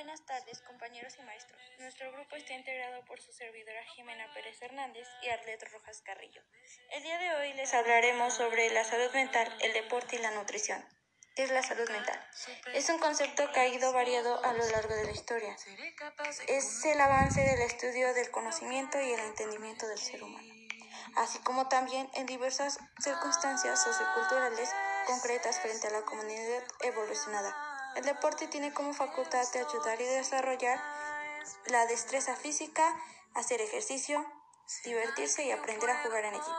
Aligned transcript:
Buenas 0.00 0.24
tardes, 0.24 0.62
compañeros 0.62 1.14
y 1.18 1.22
maestros. 1.24 1.60
Nuestro 1.78 2.10
grupo 2.12 2.34
está 2.34 2.54
integrado 2.54 3.04
por 3.04 3.20
su 3.20 3.34
servidora 3.34 3.84
Jimena 3.94 4.32
Pérez 4.32 4.56
Hernández 4.62 5.06
y 5.20 5.28
Arlet 5.28 5.62
Rojas 5.70 6.00
Carrillo. 6.00 6.40
El 6.92 7.02
día 7.02 7.18
de 7.18 7.34
hoy 7.34 7.52
les 7.52 7.74
hablaremos 7.74 8.32
sobre 8.32 8.70
la 8.70 8.82
salud 8.82 9.12
mental, 9.12 9.54
el 9.60 9.74
deporte 9.74 10.16
y 10.16 10.20
la 10.20 10.30
nutrición. 10.30 10.82
¿Qué 11.36 11.42
es 11.42 11.50
la 11.50 11.62
salud 11.62 11.86
mental? 11.90 12.18
Es 12.72 12.88
un 12.88 12.98
concepto 12.98 13.52
que 13.52 13.60
ha 13.60 13.68
ido 13.68 13.92
variado 13.92 14.42
a 14.42 14.54
lo 14.54 14.66
largo 14.70 14.94
de 14.94 15.04
la 15.04 15.10
historia. 15.10 15.54
Es 16.48 16.82
el 16.86 16.98
avance 16.98 17.42
del 17.42 17.60
estudio 17.60 18.14
del 18.14 18.30
conocimiento 18.30 18.98
y 18.98 19.12
el 19.12 19.20
entendimiento 19.20 19.86
del 19.86 19.98
ser 19.98 20.22
humano, 20.22 20.50
así 21.16 21.40
como 21.40 21.68
también 21.68 22.08
en 22.14 22.24
diversas 22.24 22.78
circunstancias 23.00 23.82
socioculturales 23.82 24.70
concretas 25.06 25.60
frente 25.60 25.88
a 25.88 25.90
la 25.90 26.02
comunidad 26.06 26.64
evolucionada. 26.84 27.69
El 27.96 28.04
deporte 28.04 28.46
tiene 28.46 28.72
como 28.72 28.94
facultad 28.94 29.44
de 29.52 29.60
ayudar 29.60 30.00
y 30.00 30.04
desarrollar 30.04 30.80
la 31.66 31.86
destreza 31.86 32.36
física, 32.36 32.96
hacer 33.34 33.60
ejercicio, 33.60 34.24
divertirse 34.84 35.44
y 35.44 35.50
aprender 35.50 35.90
a 35.90 36.02
jugar 36.02 36.24
en 36.24 36.34
equipo. 36.34 36.56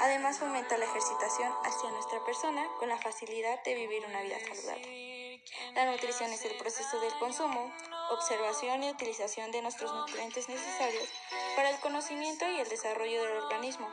Además 0.00 0.38
fomenta 0.38 0.76
la 0.76 0.84
ejercitación 0.84 1.52
hacia 1.64 1.90
nuestra 1.90 2.24
persona 2.24 2.66
con 2.78 2.88
la 2.88 2.98
facilidad 2.98 3.62
de 3.62 3.74
vivir 3.74 4.04
una 4.06 4.22
vida 4.22 4.38
saludable. 4.40 5.42
La 5.74 5.86
nutrición 5.86 6.32
es 6.32 6.44
el 6.44 6.56
proceso 6.58 7.00
del 7.00 7.16
consumo, 7.18 7.72
observación 8.10 8.82
y 8.82 8.90
utilización 8.90 9.52
de 9.52 9.62
nuestros 9.62 9.92
nutrientes 9.94 10.48
necesarios 10.48 11.08
para 11.54 11.70
el 11.70 11.78
conocimiento 11.78 12.48
y 12.48 12.58
el 12.58 12.68
desarrollo 12.68 13.22
del 13.22 13.36
organismo 13.36 13.88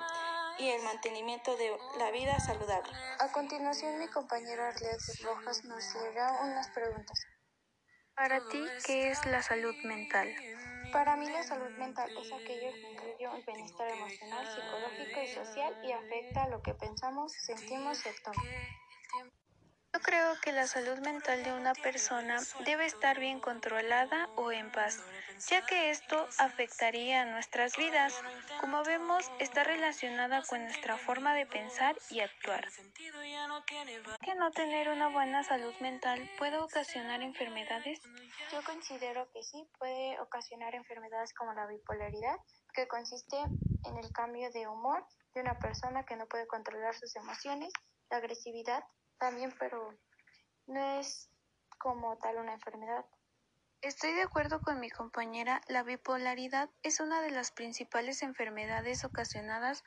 y 0.60 0.70
el 0.70 0.82
mantenimiento 0.84 1.56
de 1.58 1.78
la 1.98 2.12
vida 2.12 2.40
saludable. 2.40 2.92
A 3.20 3.32
continuación, 3.32 4.00
mi 4.00 4.08
compañera 4.08 4.70
Arlet 4.70 5.00
Rojas 5.24 5.64
nos 5.66 5.96
leerá 5.96 6.32
unas 6.44 6.68
preguntas. 6.70 7.20
Para 8.16 8.40
ti, 8.50 8.64
¿qué 8.86 9.10
es 9.10 9.26
la 9.26 9.42
salud 9.42 9.76
mental? 9.84 10.34
Para 10.92 11.16
mí 11.16 11.28
la 11.28 11.42
salud 11.42 11.72
mental 11.78 12.08
es 12.16 12.32
aquello 12.32 12.72
que 12.72 12.92
incluye 12.92 13.26
el 13.26 13.44
bienestar 13.46 13.88
emocional, 13.90 14.46
psicológico 14.46 15.22
y 15.22 15.28
social 15.28 15.76
y 15.84 15.92
afecta 15.92 16.44
a 16.44 16.50
lo 16.50 16.62
que 16.62 16.76
pensamos, 16.76 17.32
sentimos 17.32 18.06
y 18.06 18.10
actuamos. 18.10 18.46
Creo 20.14 20.40
que 20.42 20.52
la 20.52 20.68
salud 20.68 21.00
mental 21.00 21.44
de 21.44 21.52
una 21.52 21.74
persona 21.74 22.38
debe 22.66 22.86
estar 22.86 23.20
bien 23.20 23.40
controlada 23.40 24.30
o 24.36 24.52
en 24.52 24.72
paz, 24.72 25.04
ya 25.50 25.66
que 25.66 25.90
esto 25.90 26.28
afectaría 26.38 27.24
a 27.24 27.26
nuestras 27.26 27.76
vidas. 27.78 28.22
Como 28.62 28.84
vemos, 28.84 29.32
está 29.40 29.64
relacionada 29.64 30.44
con 30.44 30.62
nuestra 30.62 30.98
forma 30.98 31.34
de 31.34 31.48
pensar 31.48 31.96
y 32.12 32.20
actuar. 32.20 32.68
¿Que 34.22 34.36
no 34.36 34.52
tener 34.52 34.90
una 34.90 35.10
buena 35.10 35.44
salud 35.44 35.74
mental 35.80 36.30
puede 36.38 36.60
ocasionar 36.60 37.24
enfermedades? 37.24 38.00
Yo 38.52 38.62
considero 38.68 39.28
que 39.32 39.42
sí, 39.42 39.68
puede 39.80 40.20
ocasionar 40.20 40.76
enfermedades 40.76 41.34
como 41.34 41.54
la 41.54 41.66
bipolaridad, 41.66 42.38
que 42.76 42.88
consiste 42.88 43.38
en 43.38 43.98
el 43.98 44.12
cambio 44.12 44.52
de 44.52 44.68
humor 44.68 45.08
de 45.34 45.42
una 45.42 45.58
persona 45.58 46.06
que 46.06 46.16
no 46.16 46.28
puede 46.28 46.46
controlar 46.46 46.94
sus 46.94 47.16
emociones, 47.16 47.74
la 48.12 48.18
agresividad, 48.18 48.84
también, 49.24 49.56
pero 49.58 49.98
no 50.68 51.00
es 51.00 51.30
como 51.80 52.18
tal 52.18 52.36
una 52.36 52.52
enfermedad. 52.52 53.06
Estoy 53.82 54.12
de 54.12 54.22
acuerdo 54.22 54.62
con 54.62 54.82
mi 54.82 54.90
compañera, 54.90 55.62
la 55.70 55.84
bipolaridad 55.84 56.70
es 56.82 57.00
una 57.00 57.22
de 57.22 57.32
las 57.32 57.52
principales 57.52 58.22
enfermedades 58.22 59.06
ocasionadas 59.06 59.86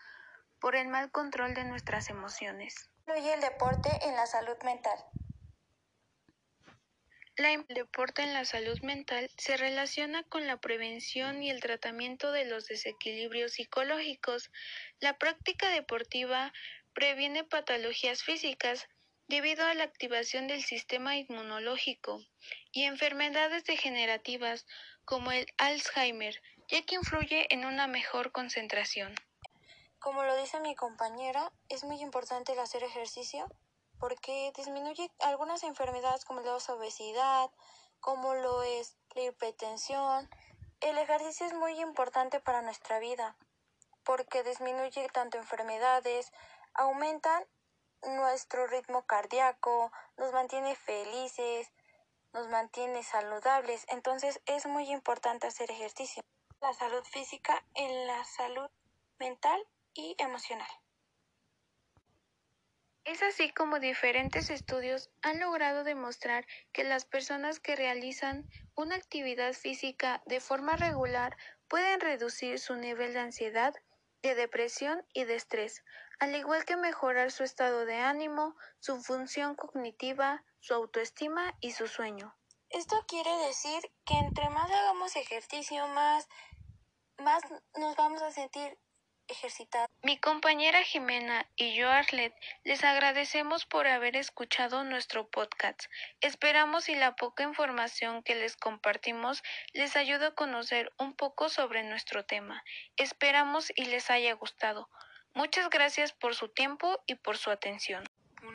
por 0.59 0.75
el 0.75 0.89
mal 0.89 1.11
control 1.11 1.53
de 1.53 1.64
nuestras 1.64 2.09
emociones. 2.09 2.89
Incluye 3.07 3.34
el 3.34 3.42
deporte 3.42 3.91
en 4.09 4.17
la 4.17 4.25
salud 4.25 4.57
mental. 4.64 4.98
El 7.37 7.67
deporte 7.69 8.23
en 8.23 8.33
la 8.33 8.47
salud 8.47 8.79
mental 8.81 9.29
se 9.37 9.59
relaciona 9.59 10.23
con 10.23 10.47
la 10.47 10.57
prevención 10.57 11.42
y 11.42 11.51
el 11.51 11.61
tratamiento 11.61 12.33
de 12.33 12.47
los 12.47 12.67
desequilibrios 12.69 13.53
psicológicos. 13.53 14.51
La 15.01 15.19
práctica 15.19 15.69
deportiva 15.69 16.55
previene 16.95 17.45
patologías 17.45 18.23
físicas, 18.23 18.89
debido 19.29 19.64
a 19.67 19.75
la 19.75 19.85
activación 19.85 20.47
del 20.47 20.63
sistema 20.63 21.17
inmunológico 21.17 22.20
y 22.73 22.85
enfermedades 22.85 23.64
degenerativas 23.64 24.67
como 25.05 25.33
el 25.33 25.47
Alzheimer, 25.59 26.41
ya 26.69 26.83
que 26.83 26.97
influye 26.97 27.47
en 27.53 27.64
una 27.64 27.87
mejor 27.87 28.33
concentración. 28.33 29.14
Como 29.98 30.23
lo 30.23 30.37
dice 30.37 30.61
mi 30.61 30.75
compañera, 30.75 31.53
es 31.69 31.85
muy 31.85 32.01
importante 32.01 32.53
el 32.53 32.61
hacer 32.61 32.83
ejercicio 32.83 33.47
porque 33.98 34.53
disminuye 34.57 35.11
algunas 35.20 35.63
enfermedades 35.63 36.25
como 36.25 36.41
la 36.43 36.55
obesidad, 36.57 37.51
como 38.01 38.35
lo 38.35 38.63
es 38.63 38.97
la 39.14 39.23
hipertensión. 39.23 40.29
El 40.81 40.98
ejercicio 40.98 41.47
es 41.47 41.55
muy 41.55 41.81
importante 41.81 42.41
para 42.41 42.63
nuestra 42.63 42.98
vida 42.98 43.37
porque 44.05 44.45
disminuye 44.45 45.08
tanto 45.13 45.37
enfermedades, 45.37 46.33
aumentan 46.75 47.45
nuestro 48.06 48.67
ritmo 48.67 49.06
cardíaco, 49.06 49.92
nos 50.17 50.33
mantiene 50.33 50.74
felices, 50.77 51.72
nos 52.33 52.48
mantiene 52.48 53.02
saludables. 53.02 53.86
Entonces 53.89 54.40
es 54.46 54.67
muy 54.67 54.90
importante 54.90 55.46
hacer 55.46 55.70
ejercicio. 55.70 56.22
La 56.61 56.72
salud 56.72 57.05
física 57.05 57.64
en 57.74 58.06
la 58.06 58.24
salud 58.24 58.70
mental 59.18 59.61
y 59.95 60.14
emocional. 60.18 60.68
Es 63.06 63.22
así 63.22 63.52
como 63.52 63.78
diferentes 63.78 64.50
estudios 64.50 65.11
han 65.22 65.39
logrado 65.39 65.84
demostrar 65.84 66.45
que 66.72 66.83
las 66.83 67.05
personas 67.05 67.61
que 67.61 67.77
realizan 67.77 68.48
una 68.74 68.96
actividad 68.96 69.52
física 69.52 70.22
de 70.27 70.40
forma 70.40 70.74
regular 70.74 71.36
pueden 71.68 72.00
reducir 72.00 72.58
su 72.58 72.74
nivel 72.74 73.12
de 73.12 73.20
ansiedad, 73.20 73.74
de 74.27 74.35
depresión 74.35 75.07
y 75.13 75.25
de 75.25 75.37
estrés, 75.37 75.85
al 76.19 76.35
igual 76.35 76.64
que 76.64 76.77
mejorar 76.77 77.31
su 77.31 77.45
estado 77.45 77.87
de 77.87 77.97
ánimo, 77.97 78.57
su 78.81 79.01
función 79.01 79.55
cognitiva, 79.55 80.45
su 80.59 80.75
autoestima 80.75 81.55
y 81.61 81.73
su 81.73 81.87
sueño. 81.87 82.37
Esto 82.70 82.97
quiere 83.07 83.31
decir 83.47 83.81
que 84.05 84.19
entre 84.19 84.51
más 84.51 84.69
hagamos 84.69 85.14
ejercicio, 85.14 85.87
más, 85.89 86.27
más 87.19 87.42
nos 87.77 87.95
vamos 87.95 88.20
a 88.23 88.33
sentir 88.33 88.77
ejercitados. 89.29 89.86
Mi 90.02 90.18
compañera 90.18 90.83
Jimena 90.84 91.48
y 91.57 91.74
yo, 91.74 91.90
Arlet, 91.90 92.33
les 92.64 92.84
agradecemos 92.84 93.64
por 93.64 93.86
haber 93.86 94.17
escuchado 94.17 94.84
nuestro 94.84 95.29
podcast. 95.29 95.86
Esperamos 96.20 96.89
y 96.89 96.95
la 96.95 97.17
poca 97.17 97.42
información 97.42 98.23
que 98.23 98.34
les 98.34 98.57
compartimos 98.57 99.42
les 99.73 99.96
ayude 99.96 100.27
a 100.27 100.34
conocer 100.34 100.92
un 100.98 101.14
poco 101.14 101.48
sobre 101.48 101.83
nuestro 101.83 102.24
tema. 102.24 102.62
Esperamos 102.96 103.73
y 103.74 103.86
les 103.86 104.11
haya 104.11 104.33
gustado. 104.34 104.89
Muchas 105.34 105.70
gracias 105.70 106.13
por 106.13 106.34
su 106.34 106.48
tiempo 106.48 107.02
y 107.07 107.17
por 107.17 107.36
su 107.36 107.51
atención. 107.51 108.05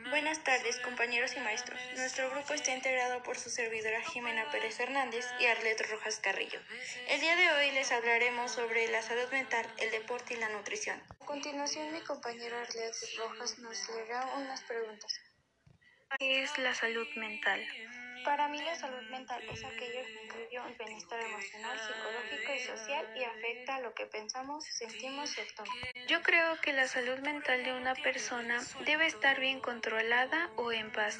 Buenas 0.09 0.41
tardes, 0.43 0.79
compañeros 0.79 1.35
y 1.35 1.39
maestros. 1.41 1.79
Nuestro 1.97 2.29
grupo 2.29 2.53
está 2.53 2.73
integrado 2.73 3.21
por 3.23 3.37
su 3.37 3.49
servidora 3.49 4.01
Jimena 4.01 4.49
Pérez 4.49 4.79
Hernández 4.79 5.25
y 5.39 5.45
Arlet 5.45 5.81
Rojas 5.89 6.19
Carrillo. 6.19 6.59
El 7.09 7.19
día 7.19 7.35
de 7.35 7.51
hoy 7.51 7.71
les 7.71 7.91
hablaremos 7.91 8.51
sobre 8.51 8.87
la 8.89 9.01
salud 9.01 9.29
mental, 9.31 9.65
el 9.79 9.91
deporte 9.91 10.33
y 10.33 10.37
la 10.37 10.49
nutrición. 10.49 11.01
A 11.19 11.25
continuación, 11.25 11.91
mi 11.91 11.99
compañera 12.01 12.61
Arlet 12.61 12.95
Rojas 13.17 13.59
nos 13.59 13.89
leerá 13.89 14.25
unas 14.37 14.61
preguntas. 14.61 15.19
¿Qué 16.19 16.43
es 16.43 16.57
la 16.57 16.73
salud 16.73 17.07
mental? 17.15 17.61
Para 18.23 18.47
mí 18.47 18.61
la 18.61 18.75
salud 18.75 19.09
mental 19.09 19.43
es 19.49 19.63
aquello 19.63 20.05
que 20.05 20.23
incluye 20.23 20.57
el 20.57 20.75
bienestar 20.75 21.19
emocional, 21.19 21.79
psicológico 21.79 22.53
y 22.53 22.59
social 22.59 23.17
y 23.17 23.23
afecta 23.23 23.75
a 23.75 23.81
lo 23.81 23.93
que 23.93 24.05
pensamos, 24.05 24.63
sentimos 24.63 25.37
y 25.37 25.41
actuamos. 25.41 25.75
Yo 26.11 26.21
creo 26.23 26.59
que 26.59 26.73
la 26.73 26.89
salud 26.89 27.19
mental 27.19 27.63
de 27.63 27.71
una 27.71 27.95
persona 27.95 28.59
debe 28.85 29.05
estar 29.05 29.39
bien 29.39 29.61
controlada 29.61 30.51
o 30.57 30.73
en 30.73 30.91
paz, 30.91 31.17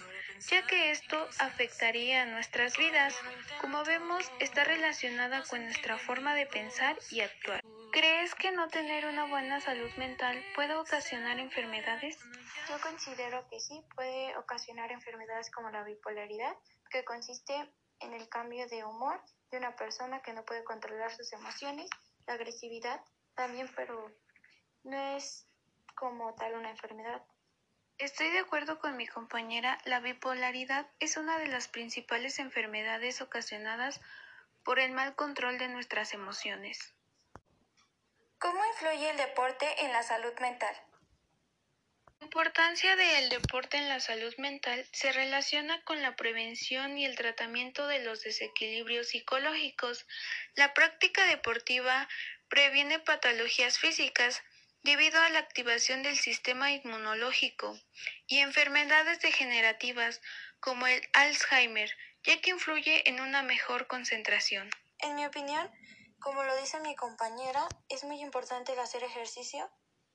ya 0.50 0.68
que 0.68 0.92
esto 0.92 1.30
afectaría 1.40 2.24
a 2.24 2.26
nuestras 2.26 2.76
vidas. 2.76 3.16
Como 3.62 3.86
vemos, 3.86 4.30
está 4.42 4.66
relacionada 4.66 5.44
con 5.50 5.64
nuestra 5.64 5.98
forma 5.98 6.36
de 6.36 6.46
pensar 6.46 6.98
y 7.10 7.22
actuar. 7.22 7.64
¿Crees 7.94 8.36
que 8.36 8.52
no 8.52 8.68
tener 8.68 9.06
una 9.06 9.28
buena 9.28 9.62
salud 9.62 9.90
mental 9.96 10.44
puede 10.56 10.76
ocasionar 10.76 11.40
enfermedades? 11.40 12.20
Yo 12.68 12.78
considero 12.82 13.48
que 13.48 13.62
sí, 13.62 13.82
puede 13.96 14.36
ocasionar 14.36 14.92
enfermedades 14.92 15.50
como 15.52 15.70
la 15.70 15.86
bipolaridad, 15.86 16.54
que 16.90 17.06
consiste 17.06 17.54
en 18.02 18.14
el 18.14 18.28
cambio 18.28 18.68
de 18.68 18.84
humor 18.84 19.24
de 19.52 19.58
una 19.58 19.74
persona 19.74 20.22
que 20.22 20.34
no 20.34 20.44
puede 20.44 20.66
controlar 20.66 21.16
sus 21.16 21.32
emociones, 21.32 21.90
la 22.28 22.34
agresividad 22.34 23.00
también, 23.36 23.72
pero 23.74 24.12
no 24.84 25.18
es 25.18 25.48
como 25.96 26.34
tal 26.36 26.54
una 26.54 26.70
enfermedad. 26.70 27.22
Estoy 27.98 28.30
de 28.30 28.40
acuerdo 28.40 28.80
con 28.80 28.98
mi 28.98 29.06
compañera, 29.06 29.78
la 29.86 30.00
bipolaridad 30.00 30.88
es 31.00 31.18
una 31.18 31.38
de 31.38 31.48
las 31.48 31.68
principales 31.68 32.40
enfermedades 32.40 33.22
ocasionadas 33.22 34.02
por 34.64 34.80
el 34.80 34.92
mal 34.92 35.16
control 35.16 35.58
de 35.58 35.68
nuestras 35.68 36.14
emociones. 36.14 36.96
¿Cómo 38.40 38.60
influye 38.66 39.12
el 39.12 39.18
deporte 39.18 39.86
en 39.86 39.92
la 39.92 40.02
salud 40.02 40.34
mental? 40.40 40.76
La 42.20 42.26
importancia 42.26 42.96
del 42.96 43.30
deporte 43.30 43.78
en 43.78 43.90
la 43.90 44.00
salud 44.00 44.34
mental 44.38 44.84
se 44.92 45.12
relaciona 45.12 45.84
con 45.84 46.02
la 46.02 46.16
prevención 46.16 46.98
y 46.98 47.06
el 47.06 47.16
tratamiento 47.16 47.88
de 47.88 48.00
los 48.00 48.24
desequilibrios 48.24 49.10
psicológicos. 49.10 50.08
La 50.56 50.74
práctica 50.74 51.26
deportiva 51.28 52.08
previene 52.48 53.00
patologías 53.00 53.80
físicas 53.80 54.42
debido 54.84 55.22
a 55.22 55.30
la 55.30 55.40
activación 55.40 56.04
del 56.04 56.18
sistema 56.18 56.72
inmunológico 56.72 57.78
y 58.28 58.40
enfermedades 58.40 59.20
degenerativas 59.20 60.22
como 60.60 60.88
el 60.88 61.02
Alzheimer, 61.14 61.92
ya 62.24 62.40
que 62.42 62.52
influye 62.52 63.08
en 63.10 63.20
una 63.20 63.44
mejor 63.44 63.88
concentración. 63.88 64.70
En 65.00 65.16
mi 65.16 65.26
opinión, 65.26 65.70
como 66.20 66.44
lo 66.44 66.56
dice 66.58 66.80
mi 66.80 66.96
compañera, 66.96 67.68
es 67.90 68.04
muy 68.04 68.22
importante 68.22 68.74
el 68.74 68.80
hacer 68.80 69.04
ejercicio 69.04 69.70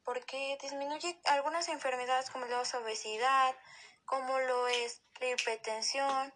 porque 0.04 0.56
disminuye 0.62 1.18
algunas 1.24 1.68
enfermedades 1.68 2.30
como 2.30 2.46
la 2.46 2.60
obesidad, 2.60 3.56
como 4.04 4.38
lo 4.38 4.68
es 4.68 5.02
la 5.20 5.30
hipertensión. 5.30 6.32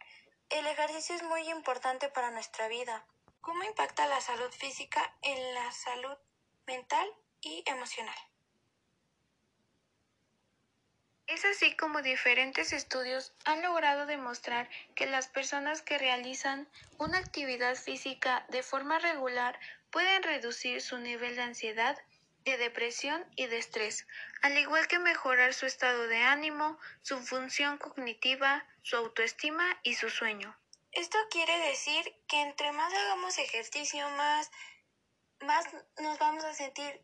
El 0.49 0.67
ejercicio 0.67 1.15
es 1.15 1.23
muy 1.23 1.49
importante 1.49 2.09
para 2.09 2.33
nuestra 2.33 2.67
vida. 2.67 3.07
¿Cómo 3.41 3.63
impacta 3.63 4.07
la 4.07 4.21
salud 4.21 4.51
física 4.51 5.17
en 5.23 5.55
la 5.55 5.71
salud 5.71 6.19
mental 6.67 7.09
y 7.43 7.63
emocional? 7.67 8.17
Es 11.31 11.45
así 11.45 11.77
como 11.77 12.03
diferentes 12.03 12.73
estudios 12.73 13.33
han 13.45 13.63
logrado 13.63 14.05
demostrar 14.05 14.69
que 14.97 15.07
las 15.07 15.29
personas 15.29 15.81
que 15.81 15.97
realizan 15.97 16.69
una 16.99 17.19
actividad 17.19 17.77
física 17.77 18.45
de 18.49 18.65
forma 18.65 18.99
regular 18.99 19.57
pueden 19.93 20.25
reducir 20.25 20.83
su 20.83 20.99
nivel 20.99 21.37
de 21.37 21.43
ansiedad, 21.43 21.97
de 22.45 22.57
depresión 22.57 23.25
y 23.37 23.47
de 23.47 23.59
estrés, 23.59 24.09
al 24.43 24.59
igual 24.59 24.89
que 24.89 24.99
mejorar 24.99 25.55
su 25.55 25.67
estado 25.67 26.09
de 26.09 26.19
ánimo, 26.19 26.79
su 27.03 27.19
función 27.21 27.79
cognitiva, 27.79 28.67
su 28.83 28.97
autoestima 28.97 29.79
y 29.85 29.95
su 29.95 30.11
sueño. 30.11 30.57
Esto 30.91 31.17
quiere 31.31 31.57
decir 31.69 32.13
que 32.27 32.41
entre 32.41 32.73
más 32.73 32.93
hagamos 32.93 33.39
ejercicio, 33.39 34.09
más, 34.11 34.51
más 35.43 35.65
nos 35.99 36.19
vamos 36.19 36.43
a 36.43 36.55
sentir 36.55 37.01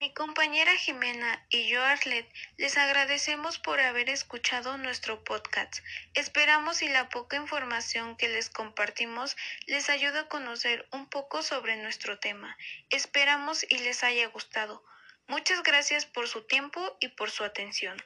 mi 0.00 0.12
compañera 0.12 0.76
Jimena 0.76 1.46
y 1.48 1.68
yo 1.68 1.82
Arlet 1.82 2.30
les 2.58 2.76
agradecemos 2.76 3.58
por 3.58 3.80
haber 3.80 4.10
escuchado 4.10 4.76
nuestro 4.76 5.24
podcast. 5.24 5.78
Esperamos 6.12 6.82
y 6.82 6.88
la 6.88 7.08
poca 7.08 7.36
información 7.36 8.16
que 8.16 8.28
les 8.28 8.50
compartimos 8.50 9.36
les 9.66 9.88
ayuda 9.88 10.20
a 10.20 10.28
conocer 10.28 10.86
un 10.92 11.08
poco 11.08 11.42
sobre 11.42 11.76
nuestro 11.76 12.18
tema. 12.18 12.58
Esperamos 12.90 13.64
y 13.68 13.78
les 13.78 14.04
haya 14.04 14.26
gustado. 14.28 14.84
Muchas 15.28 15.62
gracias 15.62 16.04
por 16.04 16.28
su 16.28 16.42
tiempo 16.42 16.98
y 17.00 17.08
por 17.08 17.30
su 17.30 17.42
atención. 17.42 17.96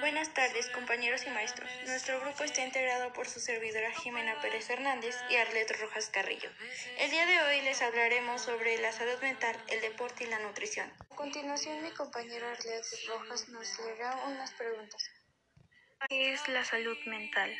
Buenas 0.00 0.32
tardes, 0.32 0.70
compañeros 0.70 1.26
y 1.26 1.30
maestros. 1.30 1.70
Nuestro 1.86 2.18
grupo 2.20 2.44
está 2.44 2.64
integrado 2.64 3.12
por 3.12 3.28
su 3.28 3.40
servidora 3.40 3.90
Jimena 3.90 4.40
Pérez 4.40 4.70
Hernández 4.70 5.14
y 5.28 5.36
Arlet 5.36 5.70
Rojas 5.78 6.08
Carrillo. 6.08 6.48
El 6.98 7.10
día 7.10 7.26
de 7.26 7.42
hoy 7.42 7.60
les 7.60 7.82
hablaremos 7.82 8.40
sobre 8.40 8.78
la 8.78 8.92
salud 8.92 9.20
mental, 9.20 9.54
el 9.68 9.82
deporte 9.82 10.24
y 10.24 10.28
la 10.28 10.38
nutrición. 10.38 10.90
A 11.10 11.14
continuación, 11.16 11.82
mi 11.82 11.90
compañera 11.90 12.52
Arlet 12.52 12.84
Rojas 13.08 13.48
nos 13.50 13.78
leerá 13.80 14.16
unas 14.26 14.50
preguntas. 14.52 15.10
¿Qué 16.08 16.32
es 16.32 16.48
la 16.48 16.64
salud 16.64 16.96
mental? 17.04 17.54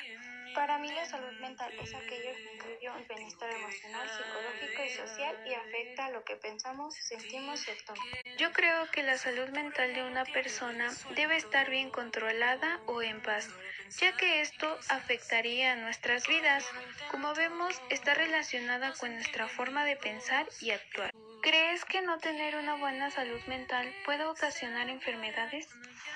Para 0.56 0.78
mí 0.78 0.90
la 0.90 1.04
salud 1.04 1.38
mental 1.38 1.70
es 1.78 1.94
aquello 1.94 2.34
que 2.34 2.54
incluye 2.54 2.86
el 2.86 3.04
bienestar 3.04 3.50
emocional, 3.50 4.08
psicológico 4.08 4.84
y 4.84 4.88
social 4.88 5.36
y 5.46 5.52
afecta 5.52 6.06
a 6.06 6.10
lo 6.10 6.24
que 6.24 6.36
pensamos, 6.36 6.94
sentimos 6.94 7.68
y 7.68 7.72
actuamos. 7.72 8.06
Yo 8.38 8.50
creo 8.52 8.90
que 8.90 9.02
la 9.02 9.18
salud 9.18 9.50
mental 9.50 9.92
de 9.92 10.02
una 10.02 10.24
persona 10.24 10.90
debe 11.14 11.36
estar 11.36 11.68
bien 11.68 11.90
controlada 11.90 12.80
o 12.86 13.02
en 13.02 13.20
paz, 13.20 13.50
ya 13.98 14.16
que 14.16 14.40
esto 14.40 14.78
afectaría 14.88 15.72
a 15.72 15.76
nuestras 15.76 16.26
vidas. 16.26 16.66
Como 17.10 17.34
vemos, 17.34 17.78
está 17.90 18.14
relacionada 18.14 18.94
con 18.94 19.12
nuestra 19.12 19.48
forma 19.48 19.84
de 19.84 19.96
pensar 19.96 20.48
y 20.62 20.70
actuar. 20.70 21.10
¿Crees 21.42 21.84
que 21.84 22.00
no 22.00 22.16
tener 22.16 22.56
una 22.56 22.76
buena 22.76 23.10
salud 23.10 23.40
mental 23.46 23.94
puede 24.06 24.24
ocasionar 24.24 24.88
enfermedades? 24.88 25.68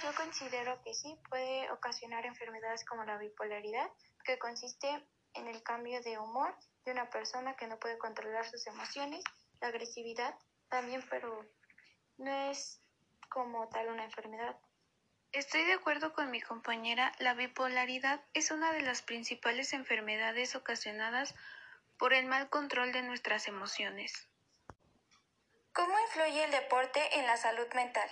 Yo 0.03 0.15
considero 0.15 0.81
que 0.83 0.95
sí, 0.95 1.15
puede 1.29 1.71
ocasionar 1.73 2.25
enfermedades 2.25 2.87
como 2.87 3.05
la 3.05 3.19
bipolaridad, 3.19 3.91
que 4.25 4.39
consiste 4.39 5.07
en 5.35 5.47
el 5.49 5.63
cambio 5.63 6.01
de 6.03 6.19
humor 6.19 6.57
de 6.85 6.93
una 6.93 7.11
persona 7.11 7.57
que 7.57 7.67
no 7.67 7.79
puede 7.79 7.99
controlar 7.99 8.49
sus 8.49 8.67
emociones, 8.67 9.23
la 9.61 9.69
agresividad 9.69 10.35
también, 10.69 11.05
pero 11.11 11.45
no 12.19 12.51
es 12.51 12.81
como 13.29 13.69
tal 13.69 13.89
una 13.89 14.05
enfermedad. 14.05 14.57
Estoy 15.33 15.63
de 15.65 15.75
acuerdo 15.75 16.13
con 16.13 16.31
mi 16.31 16.41
compañera, 16.41 17.13
la 17.21 17.35
bipolaridad 17.35 18.21
es 18.35 18.51
una 18.51 18.73
de 18.73 18.83
las 18.83 19.03
principales 19.03 19.73
enfermedades 19.73 20.57
ocasionadas 20.57 21.35
por 21.99 22.15
el 22.15 22.27
mal 22.27 22.49
control 22.51 22.93
de 22.93 23.03
nuestras 23.03 23.47
emociones. 23.47 24.29
¿Cómo 25.73 25.95
influye 26.01 26.45
el 26.45 26.51
deporte 26.51 27.01
en 27.19 27.27
la 27.27 27.37
salud 27.37 27.69
mental? 27.75 28.11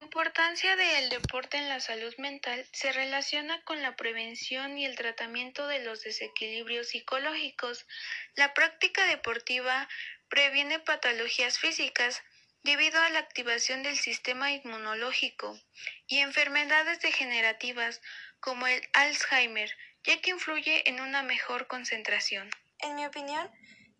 La 0.00 0.06
importancia 0.06 0.76
del 0.76 1.08
deporte 1.08 1.56
en 1.56 1.70
la 1.70 1.80
salud 1.80 2.14
mental 2.18 2.66
se 2.72 2.92
relaciona 2.92 3.62
con 3.64 3.80
la 3.80 3.96
prevención 3.96 4.76
y 4.76 4.84
el 4.84 4.94
tratamiento 4.94 5.66
de 5.66 5.78
los 5.78 6.02
desequilibrios 6.02 6.88
psicológicos. 6.88 7.86
La 8.34 8.52
práctica 8.52 9.06
deportiva 9.06 9.88
previene 10.28 10.80
patologías 10.80 11.58
físicas 11.58 12.22
debido 12.62 13.00
a 13.00 13.08
la 13.08 13.20
activación 13.20 13.82
del 13.82 13.96
sistema 13.96 14.52
inmunológico 14.52 15.58
y 16.06 16.18
enfermedades 16.18 17.00
degenerativas 17.00 18.02
como 18.40 18.66
el 18.66 18.82
Alzheimer, 18.92 19.70
ya 20.04 20.20
que 20.20 20.30
influye 20.30 20.88
en 20.90 21.00
una 21.00 21.22
mejor 21.22 21.68
concentración. 21.68 22.50
En 22.80 22.96
mi 22.96 23.06
opinión, 23.06 23.50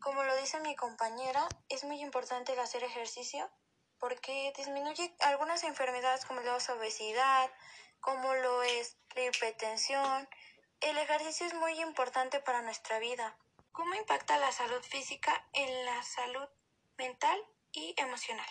como 0.00 0.24
lo 0.24 0.36
dice 0.36 0.60
mi 0.60 0.76
compañera, 0.76 1.48
es 1.70 1.84
muy 1.84 2.00
importante 2.00 2.52
el 2.52 2.58
hacer 2.58 2.82
ejercicio 2.82 3.50
porque 4.06 4.52
disminuye 4.56 5.12
algunas 5.18 5.64
enfermedades 5.64 6.24
como 6.26 6.40
la 6.42 6.54
obesidad, 6.54 7.50
como 7.98 8.34
lo 8.34 8.62
es 8.62 8.96
la 9.16 9.24
hipertensión. 9.24 10.28
El 10.80 10.96
ejercicio 10.96 11.44
es 11.44 11.54
muy 11.54 11.80
importante 11.80 12.38
para 12.38 12.62
nuestra 12.62 13.00
vida. 13.00 13.36
¿Cómo 13.72 13.96
impacta 13.96 14.38
la 14.38 14.52
salud 14.52 14.80
física 14.80 15.44
en 15.54 15.84
la 15.86 16.04
salud 16.04 16.48
mental 16.96 17.36
y 17.72 17.96
emocional? 17.96 18.46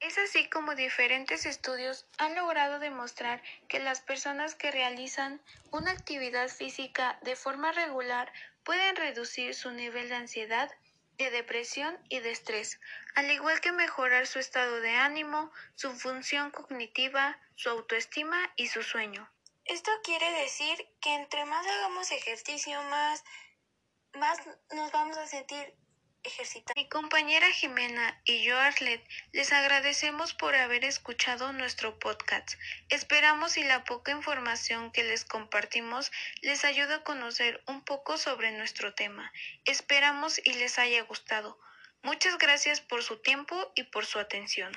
Es 0.00 0.16
así 0.16 0.48
como 0.48 0.74
diferentes 0.74 1.44
estudios 1.44 2.06
han 2.16 2.34
logrado 2.34 2.78
demostrar 2.78 3.42
que 3.68 3.78
las 3.78 4.00
personas 4.00 4.54
que 4.54 4.70
realizan 4.70 5.42
una 5.70 5.90
actividad 5.90 6.48
física 6.48 7.18
de 7.20 7.36
forma 7.36 7.72
regular 7.72 8.32
pueden 8.64 8.96
reducir 8.96 9.54
su 9.54 9.70
nivel 9.70 10.08
de 10.08 10.14
ansiedad, 10.14 10.70
de 11.18 11.30
depresión 11.30 11.98
y 12.08 12.20
de 12.20 12.30
estrés, 12.30 12.80
al 13.14 13.30
igual 13.30 13.60
que 13.60 13.72
mejorar 13.72 14.26
su 14.26 14.38
estado 14.38 14.80
de 14.80 14.96
ánimo, 14.96 15.52
su 15.74 15.92
función 15.92 16.50
cognitiva, 16.50 17.38
su 17.56 17.68
autoestima 17.70 18.38
y 18.56 18.68
su 18.68 18.82
sueño. 18.82 19.28
Esto 19.64 19.90
quiere 20.04 20.30
decir 20.40 20.88
que 21.00 21.14
entre 21.14 21.44
más 21.44 21.66
hagamos 21.66 22.10
ejercicio, 22.12 22.80
más, 22.84 23.24
más 24.14 24.38
nos 24.72 24.92
vamos 24.92 25.18
a 25.18 25.26
sentir 25.26 25.74
mi 26.76 26.86
compañera 26.88 27.50
Jimena 27.52 28.20
y 28.24 28.42
yo 28.42 28.58
Arlet 28.58 29.02
les 29.32 29.50
agradecemos 29.50 30.34
por 30.34 30.54
haber 30.54 30.84
escuchado 30.84 31.54
nuestro 31.54 31.98
podcast. 31.98 32.52
Esperamos 32.90 33.56
y 33.56 33.64
la 33.64 33.84
poca 33.84 34.12
información 34.12 34.92
que 34.92 35.04
les 35.04 35.24
compartimos 35.24 36.12
les 36.42 36.66
ayuda 36.66 36.96
a 36.96 37.04
conocer 37.04 37.62
un 37.66 37.82
poco 37.82 38.18
sobre 38.18 38.52
nuestro 38.52 38.94
tema. 38.94 39.32
Esperamos 39.64 40.38
y 40.44 40.52
les 40.52 40.78
haya 40.78 41.02
gustado. 41.04 41.58
Muchas 42.02 42.36
gracias 42.36 42.82
por 42.82 43.02
su 43.02 43.16
tiempo 43.16 43.72
y 43.74 43.84
por 43.84 44.04
su 44.04 44.18
atención. 44.18 44.76